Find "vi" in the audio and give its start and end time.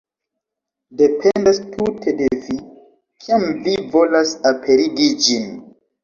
2.45-2.55, 3.67-3.75